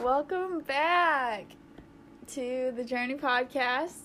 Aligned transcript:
Welcome 0.00 0.60
back 0.60 1.46
to 2.28 2.72
the 2.74 2.84
Journey 2.84 3.14
Podcast. 3.14 3.98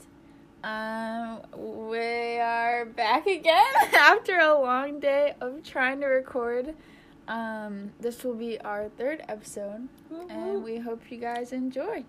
Um, 0.63 1.41
we 1.89 2.39
are 2.39 2.85
back 2.85 3.25
again 3.25 3.63
after 3.93 4.37
a 4.39 4.59
long 4.59 4.99
day 4.99 5.35
of 5.41 5.63
trying 5.63 5.99
to 6.01 6.07
record. 6.07 6.75
Um, 7.27 7.91
this 7.99 8.23
will 8.23 8.35
be 8.35 8.59
our 8.61 8.89
third 8.89 9.23
episode, 9.27 9.87
and 10.29 10.63
we 10.63 10.77
hope 10.77 11.01
you 11.09 11.17
guys 11.17 11.51
enjoy. 11.51 12.03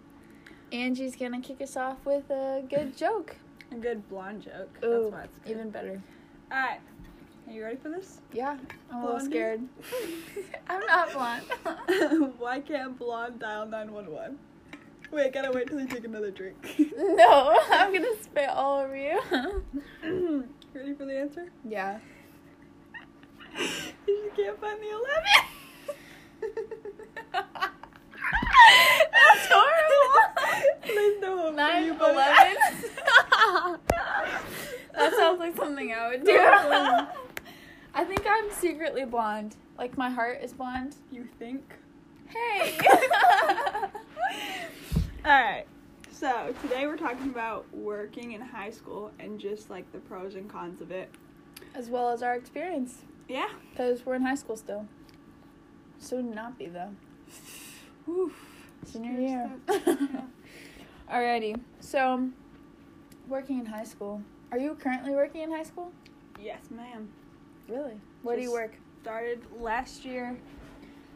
Angie's 0.73 1.17
gonna 1.17 1.41
kick 1.41 1.61
us 1.63 1.77
off 1.77 2.05
with 2.05 2.29
a 2.31 2.63
good 2.69 2.97
joke. 2.97 3.37
A 3.73 3.77
good 3.77 4.09
blonde 4.09 4.43
joke. 4.43 4.79
Ooh, 4.85 5.11
That's 5.11 5.13
why 5.13 5.23
it's 5.25 5.39
good. 5.45 5.51
even 5.53 5.71
better. 5.71 6.03
Alright. 6.53 6.81
Are 7.49 7.51
you 7.51 7.65
ready 7.65 7.77
for 7.77 7.89
this? 7.89 8.21
Yeah, 8.35 8.59
I'm 8.93 9.03
a 9.03 9.07
little 9.07 9.21
scared. 9.21 9.63
I'm 10.69 10.85
not 10.87 11.13
blonde. 11.15 11.45
why 12.39 12.61
can't 12.61 12.99
blonde 12.99 13.39
dial 13.39 13.65
911? 13.65 14.39
Wait, 15.11 15.33
gotta 15.33 15.51
wait 15.51 15.67
till 15.67 15.81
you 15.81 15.87
take 15.87 16.05
another 16.05 16.31
drink. 16.31 16.57
no, 16.99 17.59
I'm 17.71 17.91
gonna 17.91 18.23
spit 18.23 18.51
all 18.51 18.81
over 18.81 18.95
you. 18.95 19.19
ready 20.75 20.93
for 20.93 21.07
the 21.07 21.19
answer? 21.19 21.51
yeah. 21.67 22.01
you 24.07 24.31
can't 24.37 24.61
find 24.61 24.79
the 24.79 24.91
11. 24.91 26.53
That's 29.11 29.49
horrible. 29.51 30.75
There's 30.85 31.21
no 31.23 31.39
hope 31.39 31.55
Nine 31.55 31.85
you, 31.87 31.95
but- 31.95 32.11
eleven. 32.13 32.57
that 34.95 35.15
sounds 35.17 35.39
like 35.41 35.57
something 35.57 35.93
I 35.95 36.09
would 36.11 36.25
do. 36.25 36.39
I 37.99 38.05
think 38.05 38.25
I'm 38.31 38.49
secretly 38.53 39.05
blonde. 39.05 39.57
Like 39.77 39.99
my 39.99 40.09
heart 40.09 40.39
is 40.41 40.53
blonde. 40.53 40.95
You 41.11 41.27
think? 41.41 41.75
Hey. 42.29 42.79
Alright. 45.27 45.67
So, 46.13 46.55
today 46.63 46.87
we're 46.87 46.97
talking 46.97 47.29
about 47.29 47.67
working 47.75 48.35
in 48.35 48.41
high 48.41 48.71
school 48.71 49.11
and 49.19 49.41
just 49.41 49.69
like 49.69 49.91
the 49.91 49.99
pros 49.99 50.37
and 50.37 50.49
cons 50.49 50.81
of 50.81 50.93
it. 50.93 51.11
As 51.75 51.91
well 51.91 52.11
as 52.11 52.23
our 52.23 52.37
experience, 52.37 52.99
Yeah. 53.29 53.49
because 53.73 54.07
we're 54.07 54.15
in 54.15 54.23
high 54.23 54.37
school 54.37 54.57
still. 54.57 54.87
Soon 55.99 56.31
not 56.31 56.57
be 56.57 56.67
though. 56.67 56.95
Oof. 58.09 58.33
Senior 58.85 59.21
year. 59.21 59.51
Yeah. 59.69 60.23
Alrighty. 61.13 61.61
So, 61.81 62.29
working 63.27 63.59
in 63.59 63.67
high 63.67 63.83
school. 63.83 64.23
Are 64.53 64.59
you 64.59 64.77
currently 64.77 65.17
working 65.17 65.43
in 65.43 65.51
high 65.51 65.65
school? 65.65 65.91
Yes, 66.41 66.61
ma'am. 66.71 67.09
Really? 67.69 68.01
Where 68.23 68.37
do 68.37 68.43
you 68.43 68.53
work? 68.53 68.73
started 69.03 69.41
last 69.61 70.05
year 70.05 70.37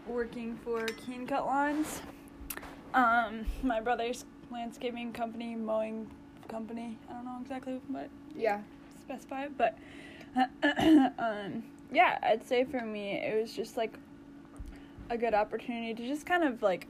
working 0.07 0.57
for 0.65 0.87
Keen 0.87 1.27
Cut 1.27 1.45
Lawns. 1.45 2.01
Um, 2.95 3.45
my 3.63 3.81
brother's 3.81 4.25
landscaping 4.51 5.13
company, 5.13 5.57
mowing 5.57 6.09
company. 6.49 6.97
I 7.11 7.15
don't 7.15 7.25
know 7.25 7.39
exactly 7.43 7.81
what 7.89 8.09
Yeah. 8.37 8.61
specify 9.03 9.49
but 9.49 9.77
um, 11.19 11.65
yeah, 11.91 12.19
I'd 12.23 12.47
say 12.47 12.65
for 12.65 12.81
me 12.83 13.13
it 13.15 13.41
was 13.41 13.53
just 13.53 13.77
like 13.77 13.95
a 15.11 15.19
good 15.19 15.35
opportunity 15.35 15.95
to 15.95 16.07
just 16.07 16.25
kind 16.25 16.45
of 16.45 16.63
like 16.63 16.87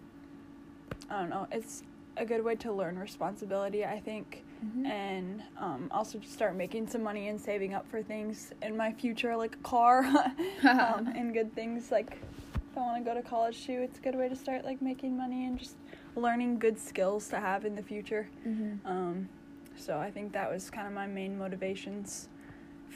I 1.11 1.21
don't 1.21 1.31
know. 1.31 1.47
It's 1.51 1.83
a 2.17 2.25
good 2.25 2.45
way 2.45 2.55
to 2.57 2.73
learn 2.73 2.99
responsibility, 2.99 3.85
I 3.85 3.99
think 3.99 4.45
Mm-hmm. 4.65 4.87
and 4.87 5.43
um, 5.59 5.89
also 5.91 6.21
start 6.25 6.55
making 6.55 6.87
some 6.87 7.03
money 7.03 7.27
and 7.29 7.41
saving 7.41 7.75
up 7.75 7.85
for 7.91 8.01
things 8.01 8.53
in 8.63 8.77
my 8.77 8.93
future, 8.93 9.37
like 9.37 9.57
a 9.57 9.63
car 9.69 10.05
um, 10.63 11.09
and 11.17 11.35
good 11.35 11.53
things. 11.55 11.91
Like 11.91 12.17
if 12.55 12.79
I 12.79 12.81
want 12.81 13.05
to 13.05 13.11
go 13.11 13.15
to 13.21 13.27
college 13.27 13.67
too, 13.67 13.81
it's 13.83 13.99
a 13.99 14.01
good 14.03 14.15
way 14.15 14.29
to 14.29 14.37
start 14.37 14.65
like 14.65 14.81
making 14.81 15.17
money 15.17 15.47
and 15.47 15.59
just 15.59 15.75
learning 16.15 16.59
good 16.59 16.79
skills 16.79 17.29
to 17.31 17.41
have 17.41 17.65
in 17.65 17.75
the 17.75 17.83
future. 17.83 18.29
mm-hmm. 18.47 18.87
Um, 18.87 19.29
so 19.77 19.99
I 19.99 20.11
think 20.11 20.33
that 20.33 20.51
was 20.51 20.71
kind 20.71 20.87
of 20.87 20.93
my 20.93 21.07
main 21.07 21.37
motivations 21.37 22.29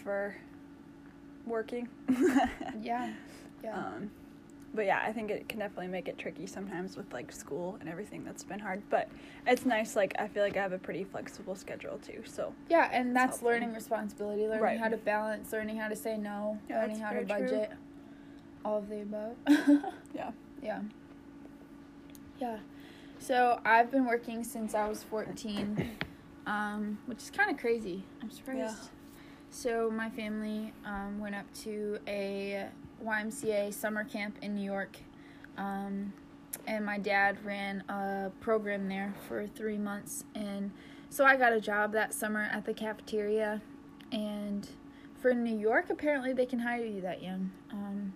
for 0.05 0.37
working. 1.47 1.89
Yeah. 2.83 3.13
Yeah. 3.65 3.77
Um, 3.77 4.11
but 4.77 4.85
yeah, 4.87 5.01
I 5.05 5.13
think 5.13 5.31
it 5.31 5.49
can 5.49 5.59
definitely 5.59 5.89
make 5.89 6.07
it 6.07 6.19
tricky 6.19 6.47
sometimes 6.47 6.97
with 6.97 7.13
like 7.13 7.33
school 7.33 7.77
and 7.81 7.89
everything 7.89 8.23
that's 8.25 8.45
been 8.45 8.61
hard. 8.61 8.83
But 8.91 9.09
it's 9.47 9.65
nice. 9.65 9.97
Like 9.97 10.15
I 10.19 10.29
feel 10.29 10.43
like 10.45 10.57
I 10.57 10.63
have 10.63 10.73
a 10.73 10.79
pretty 10.79 11.03
flexible 11.03 11.57
schedule 11.57 11.99
too. 11.99 12.23
So 12.25 12.53
Yeah, 12.69 12.89
and 12.93 13.17
that's 13.17 13.31
helpful. 13.39 13.49
learning 13.49 13.73
responsibility, 13.75 14.43
learning 14.43 14.63
Right. 14.63 14.79
how 14.79 14.89
to 14.89 14.99
balance, 14.99 15.51
learning 15.53 15.79
how 15.79 15.89
to 15.89 15.97
say 15.97 16.17
no, 16.17 16.59
Yeah, 16.69 16.83
learning 16.83 17.01
how 17.01 17.11
to 17.11 17.25
very 17.25 17.41
true. 17.49 17.49
budget. 17.59 17.73
All 18.65 18.79
of 18.79 18.89
the 18.89 19.01
above. 19.03 19.37
yeah. 20.15 20.31
yeah. 20.63 20.81
Yeah. 22.39 22.59
So 23.19 23.61
I've 23.65 23.91
been 23.91 24.05
working 24.05 24.45
since 24.45 24.75
I 24.75 24.87
was 24.89 25.03
14, 25.05 25.99
um, 26.47 26.99
which 27.07 27.19
is 27.19 27.31
kind 27.31 27.51
of 27.51 27.57
crazy. 27.59 28.05
I'm 28.23 28.31
surprised. 28.31 28.59
Yeah. 28.59 28.75
So 29.51 29.91
my 29.91 30.11
family 30.11 30.73
um, 30.85 31.19
went 31.19 31.35
up 31.35 31.47
to 31.63 31.99
a 32.07 32.67
YMCA 33.05 33.73
summer 33.73 34.05
camp 34.05 34.37
in 34.43 34.55
New 34.55 34.65
York. 34.65 34.99
Um, 35.57 36.13
and 36.67 36.85
my 36.85 36.99
dad 36.99 37.45
ran 37.45 37.83
a 37.89 38.31
program 38.41 38.89
there 38.89 39.15
for 39.29 39.47
three 39.47 39.79
months. 39.79 40.25
And 40.35 40.71
so 41.11 41.25
I 41.25 41.37
got 41.37 41.53
a 41.53 41.61
job 41.61 41.93
that 41.93 42.13
summer 42.13 42.49
at 42.53 42.65
the 42.65 42.75
cafeteria. 42.75 43.63
And 44.13 44.69
for 45.21 45.33
New 45.35 45.57
York, 45.57 45.91
apparently 45.91 46.33
they 46.33 46.47
can 46.47 46.61
hire 46.61 46.85
you 46.85 47.01
that 47.01 47.23
young. 47.23 47.51
Um, 47.73 48.15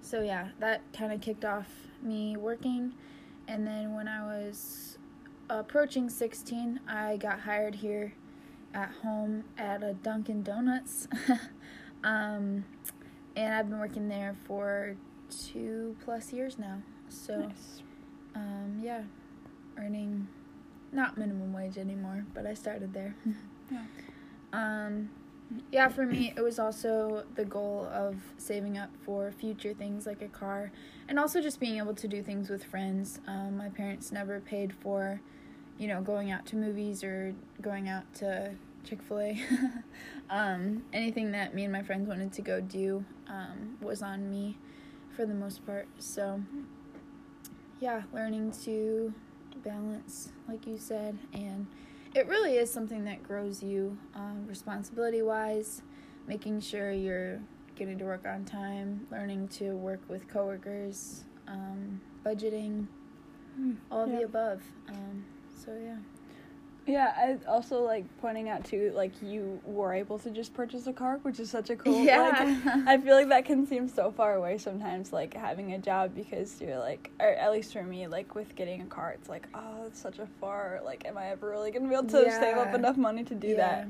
so 0.00 0.22
yeah, 0.22 0.48
that 0.60 0.80
kind 0.92 1.12
of 1.12 1.20
kicked 1.20 1.44
off 1.44 1.66
me 2.02 2.36
working. 2.36 2.92
And 3.46 3.66
then 3.66 3.94
when 3.94 4.08
I 4.08 4.24
was 4.24 4.98
approaching 5.50 6.08
16, 6.08 6.80
I 6.88 7.16
got 7.16 7.40
hired 7.40 7.76
here 7.76 8.12
at 8.74 8.90
home 9.02 9.44
at 9.56 9.82
a 9.82 9.94
Dunkin' 9.94 10.42
Donuts. 10.42 11.08
um, 12.04 12.64
and 13.36 13.54
I've 13.54 13.68
been 13.68 13.78
working 13.78 14.08
there 14.08 14.36
for 14.46 14.96
two 15.30 15.96
plus 16.04 16.32
years 16.32 16.58
now. 16.58 16.82
So, 17.08 17.38
Nice. 17.38 17.82
um, 18.34 18.80
yeah, 18.82 19.02
earning 19.78 20.28
not 20.92 21.18
minimum 21.18 21.52
wage 21.52 21.78
anymore, 21.78 22.24
but 22.34 22.46
I 22.46 22.54
started 22.54 22.92
there. 22.92 23.14
Yeah. 23.70 23.84
Um, 24.54 25.10
yeah, 25.70 25.88
for 25.88 26.06
me, 26.06 26.32
it 26.34 26.40
was 26.40 26.58
also 26.58 27.24
the 27.34 27.44
goal 27.44 27.86
of 27.92 28.16
saving 28.38 28.78
up 28.78 28.88
for 29.04 29.30
future 29.30 29.74
things 29.74 30.06
like 30.06 30.22
a 30.22 30.28
car 30.28 30.72
and 31.06 31.18
also 31.18 31.42
just 31.42 31.60
being 31.60 31.76
able 31.76 31.94
to 31.94 32.08
do 32.08 32.22
things 32.22 32.48
with 32.48 32.64
friends. 32.64 33.20
Um, 33.26 33.58
my 33.58 33.68
parents 33.68 34.10
never 34.10 34.40
paid 34.40 34.72
for, 34.72 35.20
you 35.78 35.88
know, 35.88 36.00
going 36.00 36.30
out 36.30 36.44
to 36.46 36.56
movies 36.56 37.04
or 37.04 37.34
going 37.62 37.88
out 37.88 38.12
to 38.14 38.54
Chick 38.84 39.02
fil 39.02 39.20
A. 39.20 39.40
um, 40.30 40.84
anything 40.92 41.32
that 41.32 41.54
me 41.54 41.64
and 41.64 41.72
my 41.72 41.82
friends 41.82 42.08
wanted 42.08 42.32
to 42.32 42.42
go 42.42 42.60
do 42.60 43.04
um, 43.28 43.76
was 43.80 44.02
on 44.02 44.30
me 44.30 44.56
for 45.14 45.26
the 45.26 45.34
most 45.34 45.64
part. 45.64 45.86
So, 45.98 46.42
yeah, 47.80 48.02
learning 48.12 48.52
to 48.64 49.12
balance, 49.64 50.30
like 50.48 50.66
you 50.66 50.78
said, 50.78 51.18
and 51.32 51.66
it 52.14 52.26
really 52.26 52.56
is 52.56 52.72
something 52.72 53.04
that 53.04 53.22
grows 53.22 53.62
you 53.62 53.98
um, 54.14 54.46
responsibility 54.46 55.20
wise, 55.22 55.82
making 56.26 56.60
sure 56.60 56.90
you're 56.90 57.40
getting 57.74 57.98
to 57.98 58.04
work 58.04 58.26
on 58.26 58.44
time, 58.44 59.06
learning 59.10 59.48
to 59.48 59.72
work 59.72 60.00
with 60.08 60.28
coworkers, 60.28 61.24
um, 61.46 62.00
budgeting, 62.24 62.86
all 63.90 64.04
of 64.04 64.10
the 64.10 64.22
above. 64.24 64.62
So, 65.68 65.74
yeah. 65.84 65.96
Yeah, 66.86 67.12
I 67.14 67.50
also 67.50 67.82
like 67.82 68.06
pointing 68.22 68.48
out 68.48 68.64
too, 68.64 68.92
like 68.96 69.12
you 69.20 69.60
were 69.66 69.92
able 69.92 70.18
to 70.20 70.30
just 70.30 70.54
purchase 70.54 70.86
a 70.86 70.92
car, 70.94 71.18
which 71.20 71.38
is 71.38 71.50
such 71.50 71.68
a 71.68 71.76
cool. 71.76 72.02
Yeah. 72.02 72.56
Like, 72.64 72.86
I 72.86 72.96
feel 72.96 73.14
like 73.14 73.28
that 73.28 73.44
can 73.44 73.66
seem 73.66 73.88
so 73.88 74.10
far 74.10 74.36
away 74.36 74.56
sometimes, 74.56 75.12
like 75.12 75.34
having 75.34 75.74
a 75.74 75.78
job 75.78 76.14
because 76.14 76.58
you're 76.62 76.78
like, 76.78 77.10
or 77.20 77.26
at 77.28 77.52
least 77.52 77.74
for 77.74 77.82
me, 77.82 78.06
like 78.06 78.34
with 78.34 78.56
getting 78.56 78.80
a 78.80 78.86
car, 78.86 79.10
it's 79.10 79.28
like, 79.28 79.46
oh, 79.54 79.84
it's 79.86 80.00
such 80.00 80.18
a 80.18 80.26
far. 80.40 80.80
Like, 80.82 81.04
am 81.04 81.18
I 81.18 81.26
ever 81.26 81.50
really 81.50 81.70
gonna 81.70 81.88
be 81.88 81.94
able 81.94 82.04
to 82.04 82.30
save 82.30 82.56
up 82.56 82.74
enough 82.74 82.96
money 82.96 83.22
to 83.24 83.34
do 83.34 83.56
that? 83.56 83.86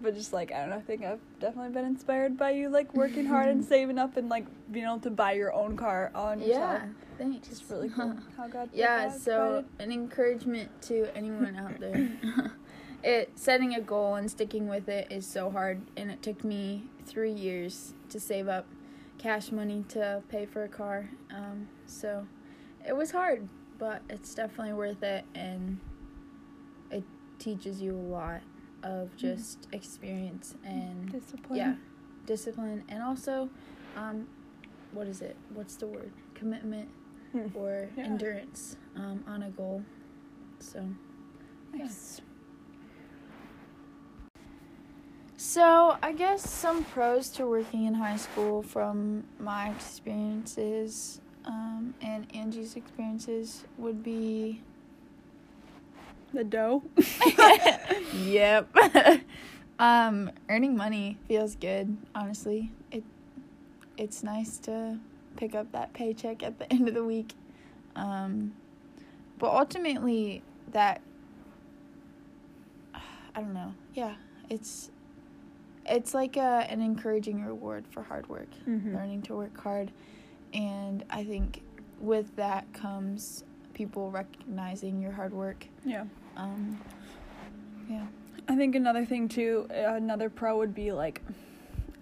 But 0.00 0.14
just 0.14 0.32
like 0.32 0.52
I 0.52 0.60
don't 0.60 0.70
know, 0.70 0.76
I 0.76 0.80
think 0.80 1.04
I've 1.04 1.20
definitely 1.40 1.72
been 1.72 1.84
inspired 1.84 2.36
by 2.36 2.50
you, 2.50 2.68
like 2.68 2.94
working 2.94 3.26
hard 3.26 3.48
and 3.48 3.64
saving 3.74 3.98
up 3.98 4.16
and 4.16 4.28
like 4.28 4.46
being 4.70 4.86
able 4.86 5.00
to 5.00 5.10
buy 5.10 5.32
your 5.32 5.52
own 5.52 5.76
car 5.76 6.10
on 6.14 6.40
yourself. 6.40 6.82
Yeah, 6.82 6.88
thanks. 7.18 7.48
It's 7.50 7.70
really 7.70 7.88
cool. 7.88 8.16
How 8.36 8.48
God. 8.48 8.70
yeah, 8.72 9.10
so 9.10 9.64
provided. 9.64 9.66
an 9.80 9.92
encouragement 9.92 10.82
to 10.82 11.08
anyone 11.16 11.56
out 11.56 11.80
there. 11.80 12.10
it 13.02 13.32
setting 13.36 13.74
a 13.74 13.80
goal 13.80 14.14
and 14.14 14.30
sticking 14.30 14.68
with 14.68 14.88
it 14.88 15.06
is 15.10 15.26
so 15.26 15.50
hard 15.50 15.80
and 15.96 16.10
it 16.10 16.22
took 16.22 16.42
me 16.42 16.84
3 17.06 17.32
years 17.32 17.94
to 18.08 18.18
save 18.18 18.48
up 18.48 18.66
cash 19.18 19.52
money 19.52 19.84
to 19.88 20.22
pay 20.28 20.46
for 20.46 20.64
a 20.64 20.68
car. 20.68 21.10
Um, 21.34 21.68
so 21.86 22.26
it 22.86 22.96
was 22.96 23.10
hard, 23.10 23.48
but 23.78 24.02
it's 24.08 24.34
definitely 24.34 24.72
worth 24.72 25.02
it 25.02 25.24
and 25.34 25.78
it 26.90 27.04
teaches 27.38 27.80
you 27.80 27.94
a 27.94 28.08
lot 28.10 28.40
of 28.82 29.14
just 29.16 29.66
experience 29.72 30.54
and 30.64 31.10
discipline. 31.12 31.58
yeah, 31.58 31.74
discipline 32.26 32.84
and 32.88 33.02
also 33.02 33.48
um 33.96 34.26
what 34.92 35.06
is 35.06 35.20
it? 35.20 35.36
What's 35.54 35.76
the 35.76 35.86
word? 35.86 36.12
Commitment. 36.34 36.88
Hmm. 37.32 37.48
or 37.54 37.90
Yeah. 37.94 38.04
endurance 38.04 38.76
um, 38.96 39.22
on 39.26 39.42
a 39.42 39.50
goal. 39.50 39.82
So, 40.60 40.82
Nice. 41.74 42.22
so 45.36 45.96
I 46.02 46.12
guess 46.12 46.48
some 46.48 46.84
pros 46.84 47.28
to 47.30 47.46
working 47.46 47.84
in 47.84 47.94
high 47.94 48.16
school 48.16 48.62
from 48.62 49.24
my 49.38 49.68
experiences 49.70 51.20
um, 51.44 51.94
and 52.00 52.26
Angie's 52.34 52.76
experiences 52.76 53.64
would 53.76 54.02
be 54.02 54.62
The 56.32 56.44
dough. 56.44 56.82
yep. 58.12 58.68
um, 59.78 60.30
earning 60.48 60.76
money 60.76 61.16
feels 61.26 61.54
good. 61.56 61.96
Honestly, 62.14 62.70
it 62.92 63.04
it's 63.96 64.22
nice 64.22 64.58
to 64.58 64.98
pick 65.36 65.54
up 65.54 65.72
that 65.72 65.92
paycheck 65.92 66.42
at 66.42 66.58
the 66.58 66.70
end 66.72 66.88
of 66.88 66.94
the 66.94 67.04
week. 67.04 67.34
Um, 67.96 68.52
but 69.38 69.50
ultimately, 69.54 70.42
that 70.72 71.00
I 72.94 73.40
don't 73.40 73.54
know. 73.54 73.74
Yeah, 73.94 74.14
it's 74.50 74.90
it's 75.86 76.12
like 76.12 76.36
a, 76.36 76.66
an 76.68 76.82
encouraging 76.82 77.44
reward 77.44 77.86
for 77.90 78.02
hard 78.02 78.28
work. 78.28 78.48
Mhm. 78.68 78.94
Learning 78.94 79.22
to 79.22 79.34
work 79.34 79.58
hard, 79.58 79.90
and 80.52 81.04
I 81.08 81.24
think 81.24 81.62
with 82.00 82.36
that 82.36 82.70
comes 82.72 83.44
people 83.78 84.10
recognizing 84.10 85.00
your 85.00 85.12
hard 85.12 85.32
work. 85.32 85.64
Yeah. 85.84 86.04
Um, 86.36 86.80
yeah. 87.88 88.06
I 88.48 88.56
think 88.56 88.74
another 88.74 89.04
thing 89.04 89.28
too, 89.28 89.68
another 89.70 90.28
pro 90.28 90.58
would 90.58 90.74
be 90.74 90.90
like 90.90 91.22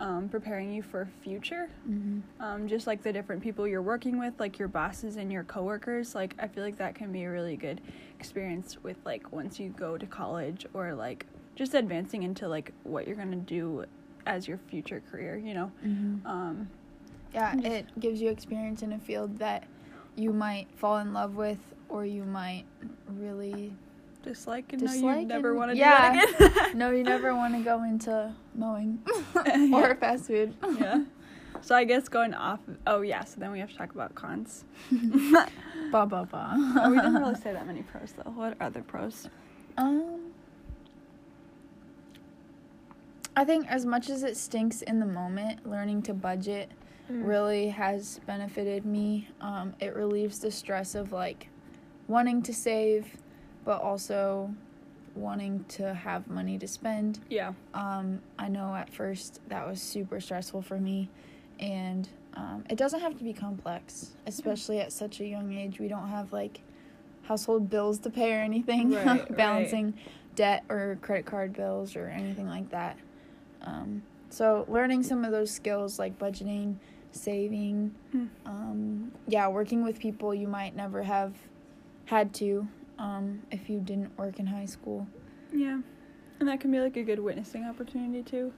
um, 0.00 0.30
preparing 0.30 0.72
you 0.72 0.82
for 0.82 1.06
future. 1.22 1.68
Mm-hmm. 1.88 2.42
Um, 2.42 2.66
just 2.66 2.86
like 2.86 3.02
the 3.02 3.12
different 3.12 3.42
people 3.42 3.68
you're 3.68 3.82
working 3.82 4.18
with, 4.18 4.32
like 4.38 4.58
your 4.58 4.68
bosses 4.68 5.16
and 5.16 5.30
your 5.30 5.44
coworkers. 5.44 6.14
Like 6.14 6.34
I 6.38 6.48
feel 6.48 6.64
like 6.64 6.78
that 6.78 6.94
can 6.94 7.12
be 7.12 7.24
a 7.24 7.30
really 7.30 7.56
good 7.56 7.82
experience 8.18 8.82
with 8.82 8.96
like 9.04 9.30
once 9.32 9.60
you 9.60 9.68
go 9.68 9.98
to 9.98 10.06
college 10.06 10.64
or 10.72 10.94
like 10.94 11.26
just 11.56 11.74
advancing 11.74 12.22
into 12.22 12.48
like 12.48 12.72
what 12.84 13.06
you're 13.06 13.16
gonna 13.16 13.36
do 13.36 13.84
as 14.26 14.48
your 14.48 14.58
future 14.70 15.02
career. 15.10 15.36
You 15.36 15.52
know. 15.52 15.72
Mm-hmm. 15.86 16.26
Um, 16.26 16.68
Yeah, 17.34 17.54
Just- 17.54 17.66
it 17.66 18.00
gives 18.00 18.22
you 18.22 18.30
experience 18.30 18.82
in 18.82 18.92
a 18.94 18.98
field 18.98 19.38
that 19.40 19.64
you 20.16 20.32
might 20.32 20.66
fall 20.76 20.98
in 20.98 21.12
love 21.12 21.36
with, 21.36 21.58
or 21.88 22.04
you 22.04 22.24
might 22.24 22.64
really 23.08 23.72
dislike 24.22 24.72
and 24.72 24.82
know 24.82 24.92
Dislike 24.92 25.20
you 25.20 25.26
never 25.26 25.54
want 25.54 25.70
to 25.70 25.76
yeah. 25.76 26.12
do 26.26 26.32
that 26.38 26.56
again. 26.66 26.78
no, 26.78 26.90
you 26.90 27.04
never 27.04 27.34
want 27.36 27.54
to 27.54 27.62
go 27.62 27.84
into 27.84 28.32
mowing 28.54 28.98
Yeah. 29.46 29.68
or 29.72 29.94
fast 29.94 30.26
food. 30.26 30.54
yeah. 30.78 31.04
So 31.62 31.74
I 31.74 31.84
guess 31.84 32.08
going 32.08 32.34
off. 32.34 32.60
Oh 32.86 33.00
yeah. 33.00 33.24
So 33.24 33.40
then 33.40 33.50
we 33.52 33.60
have 33.60 33.70
to 33.70 33.76
talk 33.76 33.92
about 33.92 34.14
cons. 34.14 34.64
ba 34.90 36.06
ba 36.06 36.28
ba. 36.30 36.52
oh, 36.56 36.90
we 36.90 36.96
didn't 36.96 37.14
really 37.14 37.34
say 37.36 37.52
that 37.52 37.66
many 37.66 37.82
pros 37.82 38.12
though. 38.12 38.30
What 38.30 38.56
are 38.60 38.68
the 38.70 38.82
pros? 38.82 39.28
Um, 39.78 40.32
I 43.34 43.44
think 43.44 43.66
as 43.68 43.84
much 43.86 44.10
as 44.10 44.22
it 44.22 44.36
stinks 44.36 44.82
in 44.82 45.00
the 45.00 45.06
moment, 45.06 45.68
learning 45.68 46.02
to 46.02 46.14
budget 46.14 46.70
really 47.08 47.68
has 47.68 48.20
benefited 48.26 48.84
me. 48.84 49.28
Um, 49.40 49.74
it 49.80 49.94
relieves 49.94 50.38
the 50.38 50.50
stress 50.50 50.94
of 50.94 51.12
like 51.12 51.48
wanting 52.08 52.42
to 52.42 52.52
save, 52.54 53.06
but 53.64 53.80
also 53.80 54.52
wanting 55.14 55.64
to 55.68 55.94
have 55.94 56.28
money 56.28 56.58
to 56.58 56.68
spend. 56.68 57.20
Yeah. 57.30 57.52
Um, 57.74 58.20
I 58.38 58.48
know 58.48 58.74
at 58.74 58.92
first 58.92 59.40
that 59.48 59.66
was 59.66 59.80
super 59.80 60.20
stressful 60.20 60.62
for 60.62 60.78
me, 60.78 61.08
and 61.58 62.08
um, 62.34 62.64
it 62.68 62.76
doesn't 62.76 63.00
have 63.00 63.16
to 63.18 63.24
be 63.24 63.32
complex, 63.32 64.10
especially 64.26 64.80
at 64.80 64.92
such 64.92 65.20
a 65.20 65.26
young 65.26 65.54
age. 65.54 65.78
We 65.80 65.88
don't 65.88 66.08
have 66.08 66.32
like 66.32 66.60
household 67.22 67.70
bills 67.70 67.98
to 68.00 68.10
pay 68.10 68.34
or 68.34 68.40
anything, 68.40 68.90
Right, 68.92 69.06
right. 69.06 69.36
balancing 69.36 69.94
debt 70.34 70.64
or 70.68 70.98
credit 71.00 71.24
card 71.26 71.54
bills 71.54 71.96
or 71.96 72.08
anything 72.08 72.46
like 72.46 72.68
that. 72.70 72.98
Um, 73.62 74.02
so, 74.28 74.66
learning 74.68 75.02
some 75.02 75.24
of 75.24 75.32
those 75.32 75.50
skills 75.50 75.98
like 75.98 76.18
budgeting, 76.18 76.76
saving, 77.16 77.94
Hmm. 78.12 78.26
um, 78.44 79.12
yeah, 79.26 79.48
working 79.48 79.82
with 79.84 79.98
people 79.98 80.34
you 80.34 80.48
might 80.48 80.76
never 80.76 81.02
have 81.02 81.34
had 82.06 82.32
to 82.34 82.68
um, 82.98 83.42
if 83.50 83.68
you 83.68 83.80
didn't 83.80 84.16
work 84.18 84.38
in 84.38 84.46
high 84.46 84.64
school. 84.66 85.06
Yeah. 85.52 85.80
And 86.38 86.48
that 86.48 86.60
can 86.60 86.70
be 86.70 86.80
like 86.80 86.96
a 86.96 87.02
good 87.02 87.18
witnessing 87.18 87.64
opportunity 87.64 88.22
too. 88.22 88.52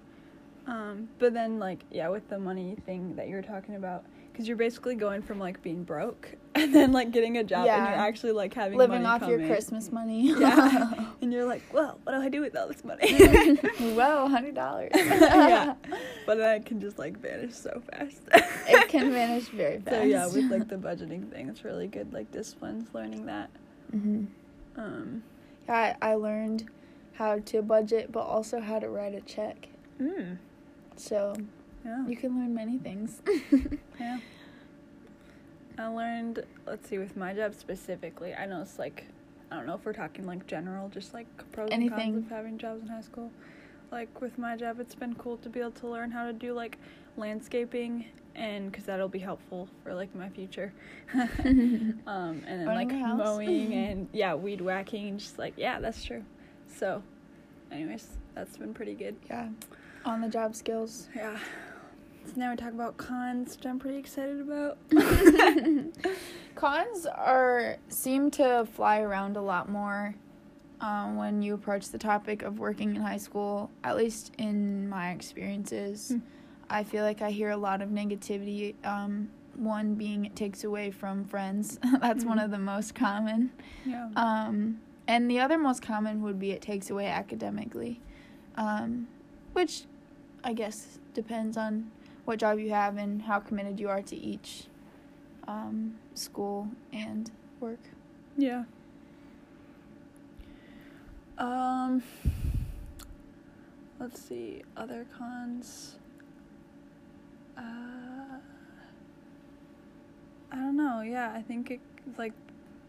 Um, 0.66 1.08
but 1.19 1.32
then 1.32 1.58
like 1.58 1.84
yeah, 1.90 2.08
with 2.08 2.28
the 2.28 2.38
money 2.38 2.76
thing 2.84 3.16
that 3.16 3.28
you're 3.28 3.43
talking 3.43 3.75
about, 3.76 4.05
because 4.38 4.46
you're 4.46 4.56
basically 4.56 4.94
going 4.94 5.20
from 5.20 5.40
like 5.40 5.61
being 5.64 5.82
broke 5.82 6.29
and 6.55 6.73
then 6.73 6.93
like 6.93 7.11
getting 7.11 7.38
a 7.38 7.43
job 7.43 7.67
and 7.67 7.88
you're 7.88 7.99
actually 7.99 8.31
like 8.31 8.55
having 8.55 8.79
living 8.79 9.02
money 9.02 9.06
off 9.06 9.20
come 9.23 9.31
your. 9.31 9.49
Christmas 9.49 9.90
money. 9.90 10.32
Yeah. 10.32 11.06
and 11.20 11.32
you're 11.32 11.44
like, 11.44 11.62
well, 11.73 11.99
what 12.05 12.12
do 12.12 12.20
I 12.20 12.29
do 12.29 12.40
with 12.43 12.56
all 12.56 12.69
this 12.69 12.85
money? 12.85 13.56
Whoa, 13.96 14.29
hundred 14.29 14.55
dollars. 14.55 14.93
yeah. 14.94 15.75
But 16.25 16.38
then 16.38 16.61
it 16.61 16.67
can 16.67 16.81
just 16.81 17.00
like 17.00 17.19
vanish 17.19 17.55
so 17.55 17.82
fast. 17.90 18.20
it 18.69 18.88
can 18.88 19.11
vanish 19.11 19.49
very 19.49 19.81
fast. 19.81 19.96
So 19.96 20.02
yeah, 20.02 20.26
with 20.26 20.49
like 20.52 20.69
the 20.69 20.76
budgeting 20.76 21.29
thing, 21.32 21.49
it's 21.49 21.64
really 21.64 21.88
good. 21.88 22.12
Like 22.12 22.31
disciplines, 22.31 22.88
learning 22.94 23.26
that. 23.26 23.50
Mm-hmm. 23.93 24.26
Um. 24.81 25.25
I 25.69 25.96
I 26.00 26.14
learned 26.14 26.69
how 27.14 27.40
to 27.40 27.61
budget, 27.61 28.12
but 28.12 28.20
also 28.20 28.61
how 28.61 28.79
to 28.79 28.88
write 28.88 29.17
a 29.17 29.20
check. 29.20 29.67
Mm, 30.00 30.38
So 30.94 31.35
yeah. 31.84 32.06
you 32.06 32.16
can 32.16 32.38
learn 32.38 32.54
many 32.54 32.78
things. 32.78 33.20
Yeah. 34.00 34.19
I 35.78 35.86
learned, 35.86 36.44
let's 36.66 36.88
see, 36.88 36.98
with 36.98 37.16
my 37.16 37.32
job 37.34 37.54
specifically, 37.54 38.34
I 38.34 38.46
know 38.46 38.62
it's 38.62 38.78
like, 38.78 39.06
I 39.50 39.56
don't 39.56 39.66
know 39.66 39.75
if 39.75 39.84
we're 39.84 39.92
talking 39.92 40.26
like 40.26 40.46
general, 40.46 40.88
just 40.88 41.14
like 41.14 41.26
pros 41.52 41.70
and 41.70 41.88
cons 41.88 42.16
of 42.16 42.30
having 42.30 42.58
jobs 42.58 42.82
in 42.82 42.88
high 42.88 43.00
school. 43.00 43.30
Like 43.92 44.20
with 44.20 44.38
my 44.38 44.56
job, 44.56 44.80
it's 44.80 44.94
been 44.94 45.14
cool 45.14 45.36
to 45.38 45.48
be 45.48 45.60
able 45.60 45.70
to 45.72 45.86
learn 45.88 46.10
how 46.10 46.26
to 46.26 46.32
do 46.32 46.52
like 46.52 46.78
landscaping 47.16 48.06
and 48.34 48.70
because 48.70 48.84
that'll 48.84 49.08
be 49.08 49.19
helpful 49.19 49.69
for 49.82 49.94
like 49.94 50.14
my 50.14 50.28
future. 50.28 50.72
um, 51.14 51.96
and 52.06 52.44
then 52.46 52.66
like 52.66 52.90
house. 52.90 53.19
mowing 53.19 53.72
and 53.72 54.08
yeah, 54.12 54.34
weed 54.34 54.60
whacking, 54.60 55.19
just 55.19 55.38
like, 55.38 55.54
yeah, 55.56 55.80
that's 55.80 56.04
true. 56.04 56.25
So, 56.66 57.02
anyways, 57.70 58.08
that's 58.34 58.56
been 58.56 58.75
pretty 58.75 58.94
good. 58.94 59.16
yeah, 59.28 59.48
on 60.04 60.20
the 60.20 60.28
job 60.28 60.54
skills. 60.54 61.08
Yeah. 61.14 61.38
So 62.28 62.34
now 62.36 62.50
we 62.50 62.56
talk 62.56 62.72
about 62.72 62.96
cons, 62.96 63.56
which 63.56 63.66
I'm 63.66 63.78
pretty 63.78 63.98
excited 63.98 64.40
about. 64.40 64.76
Cons 66.54 67.06
are 67.06 67.76
seem 67.88 68.30
to 68.32 68.66
fly 68.72 69.00
around 69.00 69.36
a 69.36 69.40
lot 69.40 69.69
more 69.70 70.14
um, 70.80 71.16
when 71.16 71.40
you 71.40 71.54
approach 71.54 71.88
the 71.90 71.99
topic 71.99 72.42
of 72.42 72.58
working 72.58 72.97
in 72.97 73.02
high 73.02 73.16
school. 73.16 73.70
At 73.85 73.97
least 73.97 74.32
in 74.38 74.88
my 74.88 75.11
experiences, 75.12 76.08
Hmm. 76.11 76.18
I 76.70 76.85
feel 76.85 77.02
like 77.04 77.23
I 77.23 77.30
hear 77.30 77.50
a 77.50 77.56
lot 77.56 77.80
of 77.80 77.88
negativity. 77.90 78.75
Um, 78.85 79.30
one 79.54 79.94
being 79.94 80.26
it 80.26 80.37
takes 80.37 80.64
away 80.64 80.90
from 80.90 81.25
friends. 81.25 81.78
That's 82.00 82.25
one 82.25 82.38
Mhm. 82.38 82.44
of 82.44 82.50
the 82.50 82.58
most 82.58 82.94
common. 82.94 83.50
yeah. 83.87 84.08
Um, 84.16 84.80
and 85.06 85.30
the 85.30 85.40
other 85.40 85.56
most 85.58 85.80
common 85.80 86.20
would 86.23 86.38
be 86.38 86.50
it 86.50 86.61
takes 86.61 86.90
away 86.90 87.06
academically, 87.06 88.00
um, 88.56 89.08
which 89.54 89.85
I 90.44 90.52
guess 90.52 90.99
depends 91.14 91.56
on 91.56 91.90
what 92.28 92.38
job 92.38 92.58
you 92.58 92.68
have 92.68 92.99
and 92.99 93.23
how 93.23 93.38
committed 93.40 93.80
you 93.80 93.88
are 93.88 94.02
to 94.02 94.14
each 94.14 94.64
um, 95.47 95.99
school 96.12 96.68
and 96.92 97.30
work. 97.58 97.80
Yeah. 98.37 98.64
Um 101.38 102.02
let's 103.99 104.20
see 104.20 104.62
other 104.76 105.06
cons. 105.16 105.97
Uh 107.56 108.40
I 110.52 110.56
don't 110.56 110.76
know. 110.76 111.00
Yeah, 111.00 111.32
I 111.35 111.40
think 111.40 111.70
it 111.70 111.80
like 112.18 112.35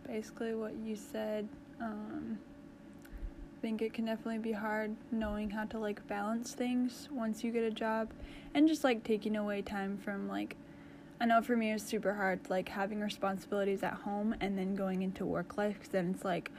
basically 0.05 0.53
what 0.53 0.73
you 0.83 0.97
said 0.97 1.47
um 1.79 2.39
think 3.61 3.81
it 3.81 3.93
can 3.93 4.05
definitely 4.05 4.37
be 4.39 4.51
hard 4.53 4.95
knowing 5.11 5.49
how 5.49 5.65
to 5.65 5.79
like 5.79 6.05
balance 6.07 6.53
things 6.53 7.07
once 7.11 7.43
you 7.43 7.51
get 7.51 7.63
a 7.63 7.71
job 7.71 8.09
and 8.53 8.67
just 8.67 8.83
like 8.83 9.03
taking 9.03 9.35
away 9.35 9.61
time 9.61 9.97
from 9.97 10.27
like 10.27 10.55
I 11.21 11.25
know 11.25 11.41
for 11.41 11.55
me 11.57 11.71
it 11.71 11.73
was 11.73 11.83
super 11.83 12.13
hard 12.13 12.39
like 12.49 12.69
having 12.69 13.01
responsibilities 13.01 13.83
at 13.83 13.93
home 13.93 14.35
and 14.39 14.57
then 14.57 14.75
going 14.75 15.01
into 15.01 15.25
work 15.25 15.57
life 15.57 15.73
because 15.75 15.89
then 15.89 16.11
it's 16.15 16.23
like 16.23 16.51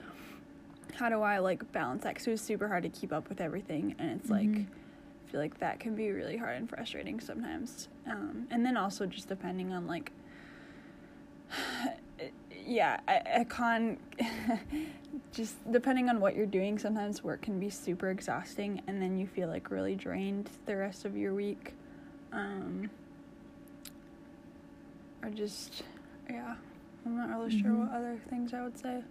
how 0.94 1.08
do 1.08 1.22
I 1.22 1.38
like 1.38 1.70
balance 1.72 2.02
that 2.04 2.14
because 2.14 2.26
it 2.26 2.30
was 2.32 2.40
super 2.42 2.68
hard 2.68 2.82
to 2.82 2.88
keep 2.90 3.12
up 3.12 3.28
with 3.28 3.40
everything 3.40 3.94
and 3.98 4.20
it's 4.20 4.28
like 4.30 4.46
Mhm. 4.48 4.66
I 4.66 5.30
feel 5.30 5.40
like 5.40 5.58
that 5.60 5.78
can 5.78 5.94
be 5.94 6.10
really 6.10 6.36
hard 6.36 6.56
and 6.56 6.68
frustrating 6.68 7.20
sometimes 7.20 7.88
um, 8.06 8.48
and 8.50 8.66
then 8.66 8.76
also 8.76 9.06
just 9.06 9.28
depending 9.28 9.72
on 9.72 9.86
like 9.86 10.10
yeah 12.66 13.00
a, 13.08 13.40
a 13.42 13.44
con 13.44 13.96
just 15.32 15.54
depending 15.72 16.08
on 16.08 16.20
what 16.20 16.34
you're 16.36 16.46
doing 16.46 16.78
sometimes 16.78 17.22
work 17.22 17.42
can 17.42 17.60
be 17.60 17.70
super 17.70 18.10
exhausting 18.10 18.82
and 18.86 19.00
then 19.00 19.16
you 19.16 19.26
feel 19.26 19.48
like 19.48 19.70
really 19.70 19.94
drained 19.94 20.50
the 20.66 20.76
rest 20.76 21.04
of 21.04 21.16
your 21.16 21.32
week 21.34 21.74
um 22.32 22.90
or 25.22 25.30
just 25.30 25.82
yeah 26.28 26.54
I'm 27.06 27.16
not 27.16 27.30
really 27.30 27.50
sure 27.50 27.70
Mhm. 27.70 27.78
what 27.78 27.92
other 27.92 28.20
things 28.28 28.52
I 28.52 28.62
would 28.62 28.78
say. 28.78 29.02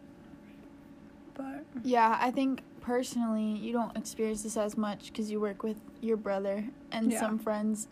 But 1.33 1.63
Yeah, 1.83 2.17
I 2.21 2.29
think 2.29 2.61
personally 2.81 3.55
you 3.57 3.73
don't 3.73 3.97
experience 3.97 4.43
this 4.43 4.57
as 4.57 4.77
much 4.77 5.07
because 5.07 5.31
you 5.31 5.39
work 5.39 5.63
with 5.63 5.77
your 6.01 6.17
brother 6.17 6.65
and 6.91 7.11
Yeah. 7.11 7.19
some 7.19 7.39
friends. 7.39 7.87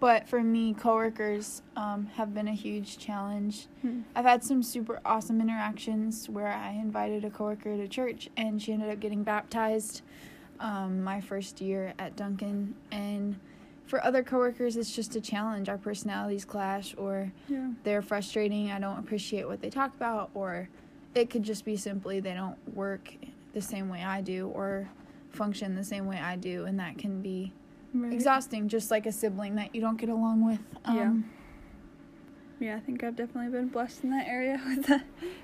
But 0.00 0.28
for 0.28 0.42
me, 0.42 0.74
coworkers 0.74 1.62
um, 1.76 2.06
have 2.14 2.34
been 2.34 2.48
a 2.48 2.54
huge 2.54 2.98
challenge. 2.98 3.66
hmm. 3.80 4.00
I've 4.14 4.24
had 4.24 4.44
some 4.44 4.62
super 4.62 5.00
awesome 5.04 5.40
interactions 5.40 6.28
where 6.28 6.48
I 6.48 6.72
invited 6.72 7.24
a 7.24 7.30
coworker 7.30 7.76
to 7.76 7.88
church 7.88 8.28
and 8.36 8.60
she 8.60 8.72
ended 8.72 8.90
up 8.90 9.00
getting 9.00 9.22
baptized 9.22 10.02
um, 10.60 11.02
my 11.02 11.20
first 11.20 11.60
year 11.60 11.94
at 11.98 12.16
Dunkin'. 12.16 12.74
And 12.90 13.38
for 13.86 14.04
other 14.04 14.22
coworkers, 14.22 14.76
it's 14.76 14.94
just 14.94 15.16
a 15.16 15.20
challenge. 15.20 15.68
Our 15.68 15.78
personalities 15.78 16.44
clash, 16.44 16.94
or 16.96 17.32
yeah. 17.48 17.70
they're 17.82 18.02
frustrating. 18.02 18.70
I 18.70 18.80
don't 18.80 18.98
appreciate 18.98 19.46
what 19.46 19.60
they 19.60 19.70
talk 19.70 19.94
about, 19.94 20.30
or 20.34 20.68
it 21.14 21.30
could 21.30 21.42
just 21.42 21.64
be 21.64 21.76
simply 21.76 22.20
they 22.20 22.34
don't 22.34 22.56
work 22.74 23.14
the 23.52 23.62
same 23.62 23.88
way 23.88 24.02
I 24.02 24.20
do 24.20 24.48
or 24.48 24.88
function 25.30 25.74
the 25.74 25.84
same 25.84 26.06
way 26.06 26.18
I 26.18 26.36
do, 26.36 26.64
and 26.64 26.78
that 26.80 26.98
can 26.98 27.20
be 27.20 27.52
Right. 27.94 28.12
exhausting, 28.12 28.68
just 28.68 28.90
like 28.90 29.06
a 29.06 29.12
sibling 29.12 29.54
that 29.54 29.74
you 29.74 29.80
don't 29.80 29.96
get 29.96 30.08
along 30.08 30.44
with. 30.44 30.58
Um, 30.84 31.30
Yeah, 32.60 32.76
I 32.76 32.80
think 32.80 33.04
I've 33.04 33.16
definitely 33.16 33.50
been 33.50 33.68
blessed 33.68 34.04
in 34.04 34.10
that 34.10 34.26
area 34.26 34.60
with 34.66 34.86
the 34.86 35.02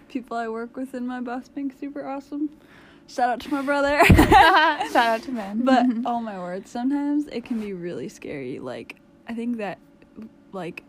people 0.08 0.36
I 0.36 0.48
work 0.48 0.76
with 0.76 0.94
and 0.94 1.06
my 1.06 1.20
boss 1.20 1.48
being 1.48 1.72
super 1.78 2.06
awesome. 2.06 2.50
Shout 3.06 3.28
out 3.30 3.40
to 3.40 3.50
my 3.50 3.62
brother. 3.62 4.04
Shout 4.06 4.96
out 4.96 5.22
to 5.22 5.32
Ben. 5.32 5.64
but 5.64 5.84
oh 6.04 6.20
my 6.20 6.38
word, 6.38 6.66
sometimes 6.68 7.26
it 7.28 7.44
can 7.44 7.60
be 7.60 7.72
really 7.72 8.08
scary. 8.08 8.58
Like 8.58 8.96
I 9.28 9.34
think 9.34 9.56
that 9.58 9.78
like 10.52 10.84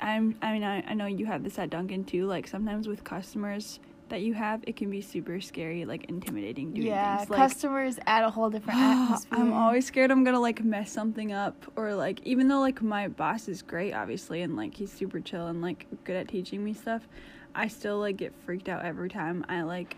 I'm 0.00 0.36
I 0.42 0.52
mean 0.52 0.64
I, 0.64 0.82
I 0.82 0.94
know 0.94 1.06
you 1.06 1.26
have 1.26 1.44
this 1.44 1.58
at 1.58 1.70
Dunkin' 1.70 2.04
too. 2.04 2.26
Like 2.26 2.46
sometimes 2.48 2.88
with 2.88 3.04
customers 3.04 3.78
that 4.14 4.22
you 4.22 4.32
have, 4.32 4.62
it 4.64 4.76
can 4.76 4.90
be 4.90 5.00
super 5.00 5.40
scary, 5.40 5.84
like 5.84 6.04
intimidating 6.04 6.72
doing 6.72 6.86
yeah, 6.86 7.18
things. 7.18 7.30
Like 7.30 7.38
customers 7.38 7.98
add 8.06 8.22
a 8.22 8.30
whole 8.30 8.48
different 8.48 8.78
atmosphere. 8.80 9.38
I'm 9.40 9.52
always 9.52 9.86
scared 9.86 10.12
I'm 10.12 10.22
gonna 10.22 10.40
like 10.40 10.62
mess 10.62 10.92
something 10.92 11.32
up 11.32 11.56
or 11.74 11.94
like 11.94 12.20
even 12.24 12.46
though 12.46 12.60
like 12.60 12.80
my 12.80 13.08
boss 13.08 13.48
is 13.48 13.60
great 13.60 13.92
obviously 13.92 14.42
and 14.42 14.56
like 14.56 14.76
he's 14.76 14.92
super 14.92 15.18
chill 15.18 15.48
and 15.48 15.60
like 15.60 15.86
good 16.04 16.14
at 16.14 16.28
teaching 16.28 16.62
me 16.62 16.74
stuff, 16.74 17.08
I 17.56 17.66
still 17.66 17.98
like 17.98 18.16
get 18.16 18.32
freaked 18.46 18.68
out 18.68 18.84
every 18.84 19.08
time 19.08 19.44
I 19.48 19.62
like 19.62 19.96